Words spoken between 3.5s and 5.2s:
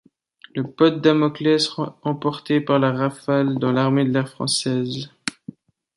dans l'armée de l'air française.